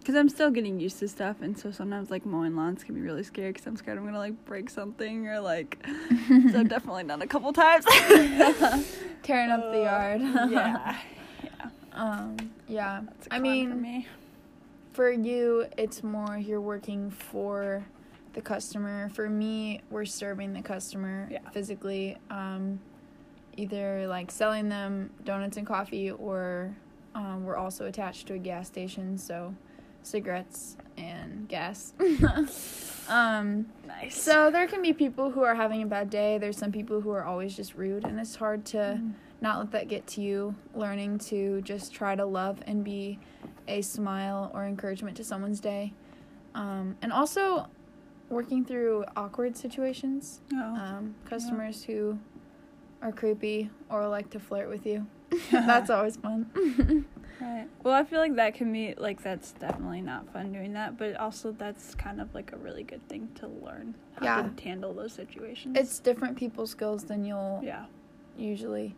because 0.00 0.14
I'm 0.14 0.30
still 0.30 0.50
getting 0.50 0.80
used 0.80 0.98
to 1.00 1.08
stuff 1.08 1.42
and 1.42 1.56
so 1.56 1.70
sometimes 1.70 2.10
like 2.10 2.24
mowing 2.24 2.56
lawns 2.56 2.82
can 2.82 2.94
be 2.94 3.02
really 3.02 3.22
scary 3.22 3.52
because 3.52 3.66
I'm 3.66 3.76
scared 3.76 3.98
I'm 3.98 4.04
gonna 4.06 4.18
like 4.18 4.46
break 4.46 4.70
something 4.70 5.28
or 5.28 5.40
like 5.40 5.78
so 6.28 6.60
I've 6.60 6.68
definitely 6.70 7.04
done 7.04 7.20
a 7.20 7.26
couple 7.26 7.52
times. 7.52 7.84
tearing 9.22 9.50
up 9.50 9.72
the 9.72 9.82
yard. 9.82 10.20
yeah, 10.50 10.50
yeah. 10.50 10.98
Um. 11.94 12.36
Yeah. 12.68 13.02
That's 13.04 13.26
a 13.28 13.34
I 13.34 13.38
mean, 13.38 13.70
for 13.70 13.76
me. 13.76 14.06
for 14.92 15.10
you, 15.10 15.66
it's 15.76 16.02
more 16.02 16.36
you're 16.38 16.60
working 16.60 17.10
for 17.10 17.84
the 18.34 18.40
customer. 18.40 19.10
For 19.10 19.28
me, 19.28 19.80
we're 19.90 20.04
serving 20.06 20.52
the 20.54 20.62
customer 20.62 21.28
Yeah. 21.30 21.48
physically. 21.50 22.16
Um, 22.30 22.80
either 23.56 24.06
like 24.06 24.30
selling 24.30 24.68
them 24.70 25.10
donuts 25.24 25.56
and 25.58 25.66
coffee, 25.66 26.10
or 26.10 26.74
um, 27.14 27.44
we're 27.44 27.56
also 27.56 27.84
attached 27.86 28.26
to 28.28 28.34
a 28.34 28.38
gas 28.38 28.66
station, 28.66 29.18
so 29.18 29.54
cigarettes 30.02 30.76
and 30.96 31.46
gas. 31.48 31.92
um, 33.08 33.66
nice. 33.86 34.20
so 34.20 34.50
there 34.50 34.66
can 34.66 34.80
be 34.82 34.92
people 34.94 35.30
who 35.30 35.42
are 35.42 35.54
having 35.54 35.82
a 35.82 35.86
bad 35.86 36.08
day. 36.08 36.38
There's 36.38 36.56
some 36.56 36.72
people 36.72 37.00
who 37.02 37.10
are 37.10 37.24
always 37.24 37.54
just 37.54 37.74
rude, 37.74 38.04
and 38.04 38.18
it's 38.18 38.36
hard 38.36 38.64
to 38.66 38.78
Mm. 39.00 39.12
Not 39.42 39.58
let 39.58 39.70
that 39.72 39.88
get 39.88 40.06
to 40.06 40.22
you. 40.22 40.54
Learning 40.74 41.18
to 41.18 41.60
just 41.62 41.92
try 41.92 42.14
to 42.14 42.24
love 42.24 42.62
and 42.66 42.82
be 42.82 43.18
a 43.68 43.82
smile 43.82 44.50
or 44.54 44.64
encouragement 44.64 45.16
to 45.18 45.24
someone's 45.24 45.60
day, 45.60 45.92
um, 46.54 46.96
and 47.02 47.12
also 47.12 47.66
working 48.30 48.64
through 48.64 49.04
awkward 49.16 49.56
situations. 49.56 50.40
Oh. 50.54 50.56
Um, 50.76 51.14
customers 51.26 51.84
who 51.84 52.18
are 53.02 53.12
creepy 53.12 53.68
or 53.90 54.08
like 54.08 54.30
to 54.30 54.40
flirt 54.40 54.68
with 54.70 54.86
you. 54.86 55.06
That's 55.50 55.90
always 55.90 56.16
fun. 56.16 57.04
Right. 57.40 57.66
Well, 57.82 57.94
I 57.94 58.04
feel 58.04 58.20
like 58.20 58.36
that 58.36 58.54
can 58.54 58.72
be 58.72 58.94
like 58.96 59.20
that's 59.20 59.50
definitely 59.52 60.00
not 60.00 60.32
fun 60.32 60.52
doing 60.52 60.74
that, 60.74 60.96
but 60.96 61.16
also 61.16 61.50
that's 61.50 61.92
kind 61.96 62.20
of 62.20 62.32
like 62.34 62.52
a 62.52 62.56
really 62.56 62.84
good 62.84 63.08
thing 63.08 63.30
to 63.36 63.48
learn 63.48 63.96
how 64.14 64.24
Yeah. 64.26 64.48
to 64.48 64.62
handle 64.62 64.92
those 64.94 65.12
situations. 65.12 65.76
it's 65.76 65.98
different 65.98 66.36
people 66.36 66.68
skills 66.68 67.02
than 67.04 67.24
you'll 67.24 67.60
yeah. 67.64 67.86
usually 68.38 68.94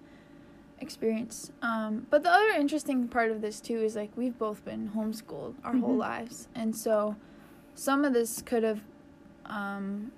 experience. 0.85 1.51
Um, 1.63 2.07
but 2.11 2.23
the 2.23 2.31
other 2.31 2.51
interesting 2.51 3.09
part 3.09 3.31
of 3.31 3.41
this 3.41 3.61
too 3.61 3.79
is 3.79 3.97
like 3.97 4.11
we've 4.17 4.39
both 4.39 4.65
been 4.65 4.91
homeschooled 4.95 5.55
our 5.65 5.77
whole 5.77 5.95
Mhm. 5.97 5.99
lives, 5.99 6.49
and 6.55 6.77
so 6.77 7.17
some 7.75 8.05
of 8.05 8.13
this 8.13 8.43
could 8.43 8.63
have 8.63 8.81
um, 9.47 10.11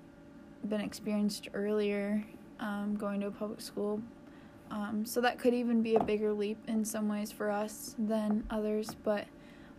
been 0.67 0.79
experienced 0.81 1.49
earlier, 1.53 2.23
um, 2.59 2.95
going 2.95 3.19
to 3.21 3.27
a 3.27 3.31
public 3.31 3.59
school. 3.61 4.01
Um, 4.71 5.05
so 5.05 5.19
that 5.21 5.37
could 5.39 5.53
even 5.53 5.81
be 5.81 5.95
a 5.95 6.03
bigger 6.03 6.31
leap 6.33 6.57
in 6.67 6.85
some 6.85 7.07
ways 7.09 7.31
for 7.31 7.49
us 7.51 7.95
than 7.99 8.43
others. 8.49 8.95
But 9.03 9.25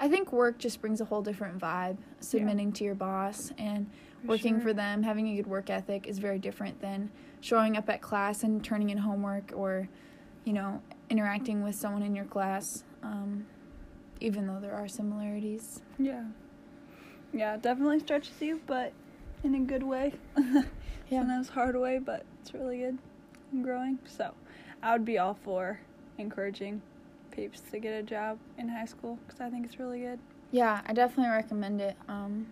I 0.01 0.09
think 0.09 0.33
work 0.33 0.59
just 0.59 0.81
brings 0.81 1.01
a 1.01 1.05
whole 1.07 1.23
different 1.23 1.59
vibe. 1.59 1.97
Submitting 2.21 2.73
to 2.73 2.85
your 2.85 2.95
boss 2.95 3.53
and 3.59 3.87
working 4.25 4.55
sure. 4.57 4.61
for 4.69 4.73
them, 4.73 5.03
having 5.03 5.29
a 5.29 5.37
good 5.37 5.47
work 5.47 5.71
ethic 5.71 6.07
is 6.07 6.19
very 6.19 6.39
different 6.39 6.81
than 6.81 7.11
showing 7.41 7.77
up 7.77 7.89
at 7.89 8.01
class 8.03 8.43
and 8.43 8.63
turning 8.65 8.91
in 8.91 8.99
homework 8.99 9.53
or, 9.55 9.89
you 10.49 10.55
know, 10.55 10.81
interacting 11.11 11.63
with 11.63 11.75
someone 11.75 12.03
in 12.03 12.17
your 12.17 12.25
class. 12.25 12.83
Um, 13.03 13.47
even 14.19 14.47
though 14.47 14.59
there 14.59 14.75
are 14.75 14.89
similarities. 14.89 15.83
Yeah. 15.99 16.25
Yeah, 17.35 17.59
definitely 17.59 18.01
stretches 18.01 18.33
you, 18.41 18.59
but 18.67 18.95
in 19.45 19.55
a 19.55 19.61
good 19.61 19.83
way. 19.83 20.15
Yeah. 21.11 21.21
Sometimes 21.21 21.49
hard 21.49 21.75
way, 21.75 21.99
but 21.99 22.27
it's 22.43 22.53
really 22.53 22.81
good 22.81 22.99
and 23.51 23.65
growing. 23.65 23.99
So, 24.05 24.35
I 24.83 24.93
would 24.93 25.07
be 25.07 25.17
all 25.17 25.39
for 25.43 25.81
encouraging 26.19 26.83
peeps 27.31 27.63
to 27.71 27.79
get 27.79 27.95
a 27.95 28.03
job 28.03 28.39
in 28.59 28.69
high 28.69 28.85
school 28.85 29.19
because 29.27 29.41
I 29.41 29.49
think 29.49 29.65
it's 29.65 29.79
really 29.79 30.01
good. 30.01 30.19
Yeah, 30.51 30.83
I 30.87 30.93
definitely 30.93 31.33
recommend 31.33 31.81
it. 31.81 31.97
Um, 32.09 32.49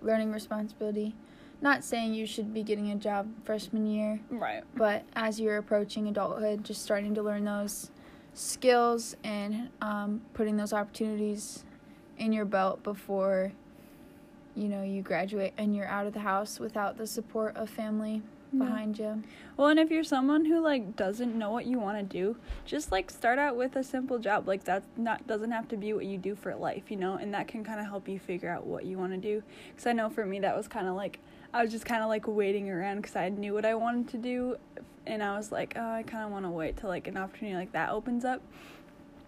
learning 0.00 0.30
responsibility. 0.30 1.16
Not 1.60 1.82
saying 1.84 2.14
you 2.14 2.26
should 2.26 2.54
be 2.54 2.62
getting 2.62 2.90
a 2.92 2.96
job 2.96 3.28
freshman 3.44 3.86
year, 3.86 4.20
Right. 4.30 4.62
but 4.76 5.04
as 5.16 5.40
you're 5.40 5.56
approaching 5.56 6.06
adulthood, 6.06 6.62
just 6.64 6.82
starting 6.82 7.14
to 7.16 7.22
learn 7.22 7.44
those 7.44 7.90
skills 8.34 9.16
and 9.24 9.68
um, 9.82 10.20
putting 10.34 10.56
those 10.56 10.72
opportunities 10.72 11.64
in 12.16 12.32
your 12.32 12.44
belt 12.44 12.82
before 12.84 13.52
you 14.54 14.68
know 14.68 14.82
you 14.82 15.02
graduate 15.02 15.52
and 15.56 15.74
you're 15.74 15.86
out 15.86 16.06
of 16.06 16.12
the 16.12 16.20
house 16.20 16.58
without 16.60 16.96
the 16.98 17.06
support 17.06 17.56
of 17.56 17.68
family 17.70 18.22
behind 18.56 18.98
you. 18.98 19.22
Well, 19.56 19.68
and 19.68 19.78
if 19.78 19.90
you're 19.90 20.04
someone 20.04 20.44
who 20.44 20.60
like 20.60 20.96
doesn't 20.96 21.36
know 21.36 21.50
what 21.50 21.66
you 21.66 21.78
want 21.78 21.98
to 21.98 22.02
do, 22.04 22.36
just 22.64 22.92
like 22.92 23.10
start 23.10 23.38
out 23.38 23.56
with 23.56 23.76
a 23.76 23.82
simple 23.82 24.18
job. 24.18 24.46
Like 24.46 24.64
that 24.64 24.82
not 24.96 25.26
doesn't 25.26 25.50
have 25.50 25.68
to 25.68 25.76
be 25.76 25.92
what 25.92 26.06
you 26.06 26.18
do 26.18 26.34
for 26.34 26.54
life, 26.54 26.84
you 26.90 26.96
know, 26.96 27.14
and 27.14 27.34
that 27.34 27.48
can 27.48 27.64
kind 27.64 27.80
of 27.80 27.86
help 27.86 28.08
you 28.08 28.18
figure 28.18 28.50
out 28.50 28.66
what 28.66 28.84
you 28.84 28.98
want 28.98 29.12
to 29.12 29.18
do. 29.18 29.42
Cuz 29.76 29.86
I 29.86 29.92
know 29.92 30.08
for 30.08 30.24
me 30.24 30.40
that 30.40 30.56
was 30.56 30.68
kind 30.68 30.88
of 30.88 30.94
like 30.94 31.18
I 31.52 31.62
was 31.62 31.70
just 31.70 31.84
kind 31.84 32.02
of 32.02 32.08
like 32.08 32.26
waiting 32.28 32.70
around 32.70 33.02
cuz 33.02 33.16
I 33.16 33.28
knew 33.28 33.54
what 33.54 33.64
I 33.64 33.74
wanted 33.74 34.08
to 34.08 34.18
do 34.18 34.56
and 35.06 35.22
I 35.22 35.36
was 35.36 35.50
like, 35.50 35.74
"Oh, 35.76 35.90
I 35.90 36.02
kind 36.02 36.24
of 36.24 36.30
want 36.30 36.44
to 36.44 36.50
wait 36.50 36.76
till 36.76 36.90
like 36.90 37.08
an 37.08 37.16
opportunity 37.16 37.56
like 37.56 37.72
that 37.72 37.90
opens 37.90 38.24
up." 38.24 38.42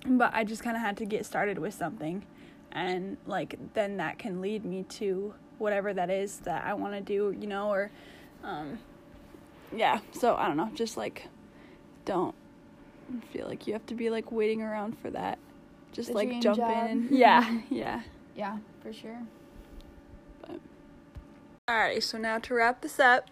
But 0.06 0.32
I 0.34 0.44
just 0.44 0.62
kind 0.62 0.76
of 0.76 0.82
had 0.82 0.96
to 0.98 1.04
get 1.04 1.26
started 1.26 1.58
with 1.58 1.74
something 1.74 2.24
and 2.72 3.16
like 3.26 3.58
then 3.74 3.96
that 3.96 4.18
can 4.18 4.40
lead 4.40 4.64
me 4.64 4.84
to 4.84 5.34
whatever 5.58 5.92
that 5.92 6.08
is 6.10 6.38
that 6.40 6.64
I 6.64 6.74
want 6.74 6.94
to 6.94 7.00
do, 7.00 7.36
you 7.38 7.46
know, 7.46 7.68
or 7.70 7.90
um 8.44 8.78
yeah 9.74 10.00
so 10.12 10.36
i 10.36 10.46
don't 10.46 10.56
know 10.56 10.70
just 10.74 10.96
like 10.96 11.26
don't 12.04 12.34
feel 13.32 13.46
like 13.46 13.66
you 13.66 13.72
have 13.72 13.84
to 13.86 13.94
be 13.94 14.10
like 14.10 14.30
waiting 14.32 14.62
around 14.62 14.96
for 14.98 15.10
that 15.10 15.38
just 15.92 16.08
The 16.08 16.14
like 16.14 16.40
jump 16.40 16.58
job. 16.58 16.88
in 16.90 17.08
yeah 17.10 17.60
yeah 17.70 18.02
Yeah, 18.34 18.58
for 18.82 18.92
sure. 18.92 19.20
alrighty 21.68 22.02
so 22.02 22.18
now 22.18 22.38
to 22.38 22.54
wrap 22.54 22.80
this 22.80 22.98
up 22.98 23.28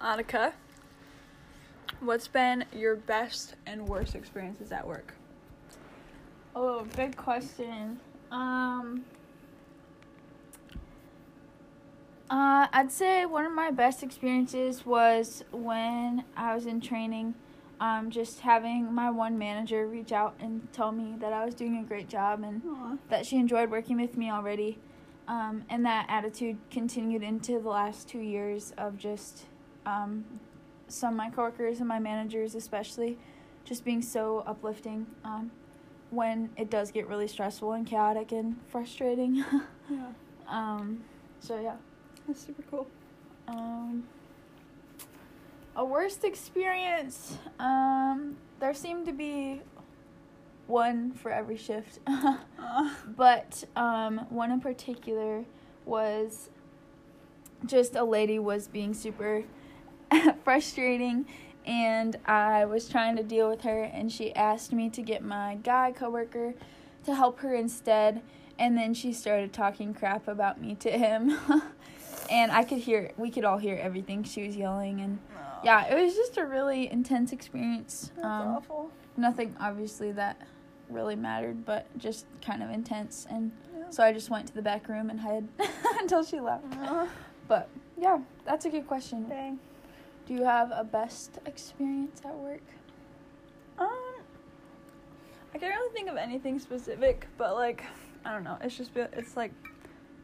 annika 0.00 0.52
what's 2.00 2.28
been 2.28 2.64
your 2.74 2.96
best 2.96 3.54
and 3.66 3.86
worst 3.88 4.14
experiences 4.14 4.72
at 4.72 4.86
work 4.86 5.14
Oh, 6.52 6.84
good 6.96 7.16
question. 7.16 8.00
Um 8.32 9.04
uh, 12.30 12.68
I'd 12.72 12.92
say 12.92 13.26
one 13.26 13.44
of 13.44 13.52
my 13.52 13.70
best 13.70 14.02
experiences 14.02 14.86
was 14.86 15.44
when 15.50 16.24
I 16.36 16.54
was 16.54 16.66
in 16.66 16.80
training. 16.80 17.34
Um, 17.80 18.10
just 18.10 18.40
having 18.40 18.92
my 18.92 19.10
one 19.10 19.38
manager 19.38 19.86
reach 19.88 20.12
out 20.12 20.34
and 20.38 20.70
tell 20.72 20.92
me 20.92 21.14
that 21.18 21.32
I 21.32 21.46
was 21.46 21.54
doing 21.54 21.78
a 21.78 21.82
great 21.82 22.08
job 22.08 22.42
and 22.42 22.62
Aww. 22.62 22.98
that 23.08 23.24
she 23.24 23.36
enjoyed 23.36 23.70
working 23.70 23.98
with 23.98 24.18
me 24.18 24.30
already. 24.30 24.78
Um, 25.26 25.64
and 25.70 25.84
that 25.86 26.06
attitude 26.08 26.58
continued 26.70 27.22
into 27.22 27.52
the 27.58 27.68
last 27.70 28.06
two 28.06 28.18
years 28.18 28.74
of 28.76 28.98
just 28.98 29.46
um, 29.86 30.24
some 30.88 31.14
of 31.14 31.16
my 31.16 31.30
coworkers 31.30 31.78
and 31.78 31.88
my 31.88 31.98
managers, 31.98 32.54
especially, 32.54 33.16
just 33.64 33.82
being 33.84 34.02
so 34.02 34.44
uplifting. 34.46 35.06
Um, 35.24 35.50
when 36.10 36.50
it 36.56 36.68
does 36.70 36.90
get 36.90 37.06
really 37.08 37.28
stressful 37.28 37.72
and 37.72 37.86
chaotic 37.86 38.32
and 38.32 38.56
frustrating. 38.68 39.44
Yeah. 39.90 40.12
um, 40.46 41.02
so 41.40 41.60
yeah. 41.60 41.74
That's 42.26 42.46
super 42.46 42.62
cool. 42.70 42.86
Um, 43.48 44.04
a 45.76 45.84
worst 45.84 46.24
experience. 46.24 47.38
Um, 47.58 48.36
there 48.60 48.74
seemed 48.74 49.06
to 49.06 49.12
be 49.12 49.60
one 50.66 51.12
for 51.12 51.30
every 51.30 51.56
shift, 51.56 51.98
but 53.16 53.64
um, 53.74 54.26
one 54.30 54.52
in 54.52 54.60
particular 54.60 55.44
was 55.84 56.50
just 57.66 57.96
a 57.96 58.04
lady 58.04 58.38
was 58.38 58.68
being 58.68 58.94
super 58.94 59.44
frustrating, 60.44 61.26
and 61.66 62.16
I 62.26 62.64
was 62.64 62.88
trying 62.88 63.16
to 63.16 63.22
deal 63.22 63.48
with 63.48 63.62
her, 63.62 63.82
and 63.82 64.12
she 64.12 64.34
asked 64.34 64.72
me 64.72 64.88
to 64.90 65.02
get 65.02 65.24
my 65.24 65.58
guy 65.62 65.92
coworker 65.92 66.54
to 67.04 67.14
help 67.14 67.40
her 67.40 67.54
instead, 67.54 68.22
and 68.58 68.76
then 68.76 68.94
she 68.94 69.12
started 69.12 69.52
talking 69.52 69.94
crap 69.94 70.28
about 70.28 70.60
me 70.60 70.74
to 70.76 70.90
him. 70.90 71.36
and 72.30 72.50
I 72.52 72.64
could 72.64 72.78
hear, 72.78 73.12
we 73.16 73.30
could 73.30 73.44
all 73.44 73.58
hear 73.58 73.76
everything 73.76 74.22
she 74.24 74.46
was 74.46 74.56
yelling, 74.56 75.00
and 75.00 75.18
yeah, 75.64 75.86
it 75.86 76.02
was 76.02 76.14
just 76.14 76.36
a 76.38 76.46
really 76.46 76.90
intense 76.90 77.32
experience. 77.32 78.10
That's 78.16 78.24
Um, 78.24 78.56
awful. 78.56 78.90
nothing 79.16 79.54
obviously 79.60 80.12
that 80.12 80.36
really 80.88 81.16
mattered, 81.16 81.64
but 81.66 81.86
just 81.98 82.26
kind 82.44 82.62
of 82.62 82.70
intense. 82.70 83.26
And 83.30 83.52
Yeah. 83.76 83.90
so 83.90 84.02
I 84.02 84.12
just 84.12 84.30
went 84.30 84.46
to 84.48 84.54
the 84.54 84.62
back 84.62 84.88
room 84.88 85.10
and 85.10 85.20
hid 85.20 85.48
until 86.00 86.22
she 86.24 86.40
left. 86.40 86.64
But 87.46 87.68
yeah, 87.98 88.18
that's 88.44 88.64
a 88.64 88.70
good 88.70 88.86
question. 88.86 89.28
dang. 89.28 89.58
Do 90.26 90.34
you 90.34 90.44
have 90.44 90.70
a 90.74 90.84
best 90.84 91.38
experience 91.46 92.20
at 92.24 92.34
work? 92.36 92.62
Um, 93.78 93.88
I 95.54 95.58
can't 95.58 95.74
really 95.74 95.92
think 95.92 96.08
of 96.08 96.16
anything 96.16 96.58
specific, 96.58 97.26
but 97.36 97.54
like, 97.54 97.84
I 98.24 98.32
don't 98.32 98.44
know. 98.44 98.56
It's 98.62 98.76
just 98.76 98.92
it's 98.96 99.36
like 99.36 99.52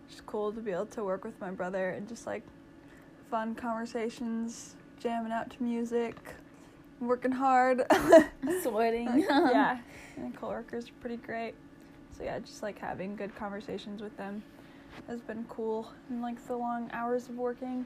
just 0.09 0.27
cool 0.27 0.53
to 0.53 0.61
be 0.61 0.71
able 0.71 0.87
to 0.87 1.05
work 1.05 1.25
with 1.25 1.39
my 1.41 1.51
brother 1.51 1.91
and 1.91 2.09
just 2.09 2.27
like 2.27 2.43
fun 3.31 3.55
conversations, 3.55 4.75
jamming 5.01 5.33
out 5.33 5.51
to 5.51 5.63
music, 5.63 6.17
working 7.01 7.33
hard. 7.33 7.83
Sweating. 8.63 9.07
Like, 9.07 9.25
yeah, 9.29 9.79
and 10.17 10.35
coworkers 10.37 10.89
are 10.89 10.93
pretty 11.01 11.17
great. 11.17 11.55
So 12.17 12.25
yeah, 12.25 12.39
just 12.39 12.63
like 12.63 12.79
having 12.79 13.17
good 13.17 13.35
conversations 13.37 14.01
with 14.03 14.17
them 14.17 14.43
has 15.07 15.21
been 15.21 15.45
cool. 15.49 15.91
And 16.09 16.23
like 16.23 16.45
the 16.47 16.57
long 16.57 16.89
hours 16.93 17.29
of 17.29 17.37
working, 17.37 17.85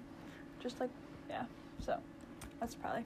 just 0.60 0.78
like 0.80 0.90
yeah. 1.28 1.44
So 1.84 1.98
that's 2.60 2.74
probably 2.74 3.04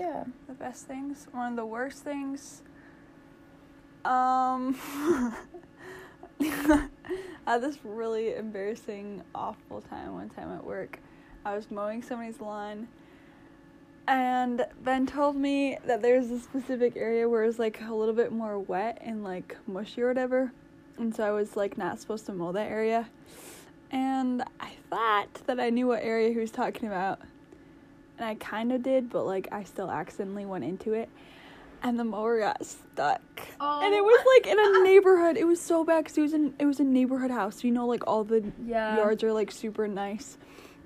Yeah. 0.00 0.24
the 0.48 0.54
best 0.54 0.86
things. 0.86 1.28
One 1.32 1.52
of 1.52 1.56
the 1.56 1.66
worst 1.66 2.02
things. 2.02 2.62
Um, 4.04 4.76
I 6.40 6.88
had 7.46 7.62
this 7.62 7.78
really 7.84 8.34
embarrassing, 8.34 9.22
awful 9.34 9.80
time 9.82 10.14
one 10.14 10.30
time 10.30 10.52
at 10.52 10.64
work. 10.64 10.98
I 11.44 11.54
was 11.54 11.70
mowing 11.70 12.02
somebody's 12.02 12.40
lawn, 12.40 12.88
and 14.08 14.66
Ben 14.82 15.06
told 15.06 15.36
me 15.36 15.78
that 15.86 16.02
there's 16.02 16.30
a 16.30 16.40
specific 16.40 16.96
area 16.96 17.28
where 17.28 17.44
it's 17.44 17.58
like 17.58 17.80
a 17.80 17.94
little 17.94 18.14
bit 18.14 18.32
more 18.32 18.58
wet 18.58 18.98
and 19.00 19.22
like 19.22 19.56
mushy 19.66 20.02
or 20.02 20.08
whatever, 20.08 20.52
and 20.98 21.14
so 21.14 21.24
I 21.24 21.30
was 21.30 21.56
like 21.56 21.78
not 21.78 22.00
supposed 22.00 22.26
to 22.26 22.32
mow 22.32 22.52
that 22.52 22.70
area. 22.70 23.08
And 23.90 24.42
I 24.58 24.72
thought 24.90 25.42
that 25.46 25.60
I 25.60 25.70
knew 25.70 25.86
what 25.86 26.02
area 26.02 26.30
he 26.30 26.38
was 26.38 26.50
talking 26.50 26.88
about 26.88 27.20
and 28.18 28.26
I 28.26 28.34
kind 28.34 28.72
of 28.72 28.82
did, 28.82 29.10
but 29.10 29.26
like 29.26 29.48
I 29.52 29.64
still 29.64 29.90
accidentally 29.90 30.46
went 30.46 30.64
into 30.64 30.92
it, 30.92 31.08
and 31.86 31.98
the 31.98 32.04
mower 32.04 32.40
got 32.40 32.64
stuck. 32.64 33.20
And 33.60 33.94
it 33.94 34.00
Oh. 34.00 34.04
was 34.04 34.26
like 34.36 34.46
in 34.52 34.58
a 34.58 34.82
neighborhood. 34.82 35.36
It 35.36 35.44
was 35.44 35.60
so 35.60 35.84
bad 35.84 36.04
because 36.04 36.18
it 36.18 36.22
was 36.22 36.32
in 36.34 36.54
it 36.58 36.66
was 36.66 36.80
a 36.80 36.84
neighborhood 36.84 37.30
house. 37.30 37.62
You 37.64 37.70
know, 37.70 37.86
like 37.86 38.06
all 38.06 38.24
the 38.24 38.52
Yeah. 38.66 38.96
yards 38.96 39.22
are 39.22 39.32
like 39.32 39.50
super 39.50 39.86
nice. 39.88 40.36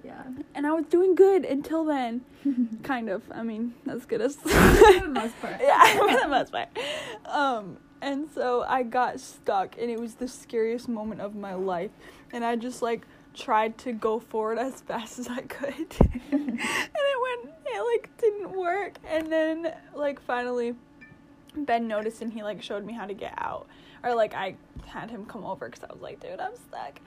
Yeah. 0.04 0.22
And 0.54 0.66
I 0.66 0.72
was 0.72 0.86
doing 0.86 1.14
good 1.14 1.44
until 1.44 1.84
then, 1.84 2.22
kind 2.82 3.08
of. 3.10 3.22
I 3.30 3.42
mean, 3.42 3.74
as 3.88 4.06
good 4.06 4.20
as 4.20 4.36
For 4.36 4.48
the 4.48 5.08
most 5.20 5.38
part. 5.40 5.56
yeah, 5.60 5.84
for 5.98 6.06
the 6.22 6.28
most 6.28 6.52
part. 6.52 6.68
Um, 7.26 7.76
and 8.02 8.28
so 8.34 8.62
I 8.66 8.82
got 8.82 9.20
stuck, 9.20 9.76
and 9.78 9.90
it 9.90 10.00
was 10.00 10.14
the 10.14 10.26
scariest 10.28 10.88
moment 10.88 11.20
of 11.20 11.34
my 11.34 11.54
life. 11.54 11.90
And 12.32 12.44
I 12.44 12.56
just 12.56 12.80
like 12.80 13.06
tried 13.34 13.76
to 13.78 13.92
go 13.92 14.18
forward 14.18 14.58
as 14.58 14.80
fast 14.80 15.18
as 15.18 15.28
I 15.28 15.42
could, 15.42 15.74
and 16.32 16.58
it 16.58 17.18
went, 17.26 17.54
it 17.66 17.82
like 17.92 18.10
didn't 18.18 18.52
work. 18.58 18.94
And 19.06 19.30
then 19.30 19.72
like 19.94 20.18
finally, 20.20 20.74
Ben 21.56 21.88
noticed, 21.88 22.22
and 22.22 22.32
he 22.32 22.42
like 22.42 22.62
showed 22.62 22.84
me 22.84 22.92
how 22.92 23.06
to 23.06 23.14
get 23.14 23.34
out, 23.38 23.66
or 24.02 24.14
like 24.14 24.34
I 24.34 24.54
had 24.86 25.10
him 25.10 25.24
come 25.26 25.44
over 25.44 25.68
because 25.68 25.84
I 25.88 25.92
was 25.92 26.02
like, 26.02 26.20
dude, 26.20 26.40
I'm 26.40 26.54
stuck. 26.68 27.00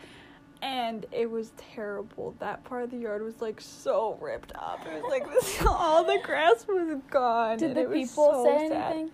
And 0.61 1.05
it 1.11 1.29
was 1.29 1.51
terrible. 1.57 2.35
That 2.39 2.63
part 2.63 2.83
of 2.83 2.91
the 2.91 2.97
yard 2.97 3.21
was 3.21 3.41
like 3.41 3.59
so 3.59 4.17
ripped 4.21 4.53
up. 4.55 4.79
It 4.87 5.01
was 5.03 5.11
like 5.11 5.29
this, 5.33 5.61
all 5.67 6.05
the 6.05 6.19
grass 6.23 6.65
was 6.67 6.99
gone. 7.09 7.57
Did 7.57 7.75
the 7.75 7.83
people 7.85 8.31
so 8.31 8.45
say 8.45 8.69
sad. 8.69 8.91
anything? 8.93 9.11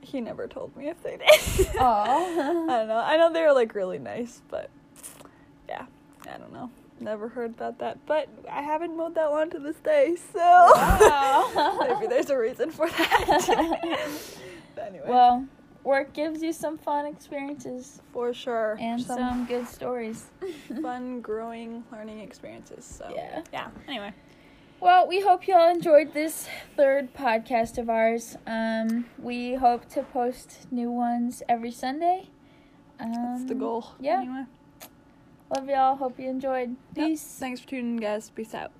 He 0.00 0.20
never 0.20 0.46
told 0.46 0.76
me 0.76 0.88
if 0.88 1.02
they 1.02 1.16
did. 1.16 1.68
Oh. 1.80 2.66
I 2.68 2.76
don't 2.76 2.88
know. 2.88 2.98
I 2.98 3.16
know 3.16 3.32
they 3.32 3.42
were 3.42 3.52
like 3.54 3.74
really 3.74 3.98
nice, 3.98 4.42
but 4.48 4.70
yeah, 5.68 5.86
I 6.32 6.36
don't 6.36 6.52
know. 6.52 6.70
Never 7.00 7.28
heard 7.28 7.50
about 7.50 7.78
that, 7.80 7.98
but 8.06 8.28
I 8.48 8.62
haven't 8.62 8.96
mowed 8.96 9.16
that 9.16 9.26
lawn 9.26 9.50
to 9.50 9.58
this 9.58 9.76
day, 9.76 10.14
so 10.32 10.38
Wow. 10.38 11.76
maybe 12.00 12.06
there's 12.06 12.30
a 12.30 12.38
reason 12.38 12.70
for 12.70 12.88
that. 12.88 13.98
But 14.74 14.86
anyway, 14.88 15.04
well, 15.08 15.46
work 15.84 16.12
gives 16.12 16.42
you 16.42 16.52
some 16.52 16.78
fun 16.78 17.06
experiences 17.06 18.00
for 18.12 18.32
sure, 18.34 18.76
and 18.80 19.00
some, 19.00 19.46
good 19.46 19.66
stories. 19.68 20.26
fun, 20.82 21.20
growing, 21.20 21.84
learning 21.92 22.20
experiences. 22.20 22.84
So 22.84 23.12
Yeah. 23.14 23.42
yeah. 23.52 23.68
Anyway, 23.88 24.12
Well, 24.80 25.06
we 25.06 25.20
hope 25.20 25.46
y'all 25.46 25.70
enjoyed 25.70 26.12
this 26.12 26.48
third 26.76 27.14
podcast 27.14 27.78
of 27.78 27.88
ours. 27.88 28.36
Um, 28.46 29.06
we 29.18 29.54
hope 29.54 29.88
to 29.90 30.02
post 30.02 30.66
new 30.70 30.90
ones 30.90 31.42
every 31.48 31.70
Sunday. 31.70 32.28
Um, 33.00 33.12
that's 33.12 33.44
the 33.44 33.54
goal. 33.54 33.92
yeah. 34.00 34.20
Anyway, 34.20 34.44
Love 35.54 35.68
y'all. 35.68 35.96
Hope 35.96 36.18
you 36.18 36.28
enjoyed. 36.30 36.74
Yep. 36.96 37.06
Peace. 37.06 37.22
thanks 37.38 37.60
for 37.60 37.68
tuning 37.68 37.94
in, 37.96 37.96
guys. 37.98 38.30
Peace 38.30 38.54
out. 38.54 38.72